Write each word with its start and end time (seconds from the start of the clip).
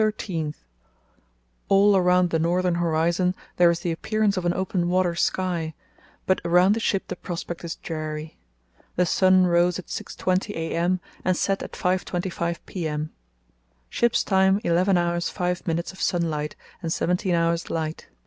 —All 1.69 1.95
around 1.95 2.31
the 2.31 2.39
northern 2.39 2.73
horizon 2.73 3.35
there 3.57 3.69
is 3.69 3.81
the 3.81 3.91
appearance 3.91 4.35
of 4.35 4.45
an 4.45 4.53
open 4.55 4.89
water 4.89 5.13
sky, 5.13 5.75
but 6.25 6.41
around 6.43 6.73
the 6.73 6.79
ship 6.79 7.07
the 7.07 7.15
prospect 7.15 7.63
is 7.63 7.75
dreary. 7.75 8.35
The 8.95 9.05
sun 9.05 9.45
rose 9.45 9.77
at 9.77 9.85
6.20 9.89 10.55
a.m. 10.55 10.99
and 11.23 11.37
set 11.37 11.61
at 11.61 11.73
5.25 11.73 12.57
p.m. 12.65 13.11
Ship's 13.91 14.23
time 14.23 14.59
eleven 14.63 14.97
hours 14.97 15.29
five 15.29 15.67
minutes 15.67 15.91
of 15.93 16.01
sunlight 16.01 16.55
and 16.81 16.91
seventeen 16.91 17.35
hours 17.35 17.69
light. 17.69 18.07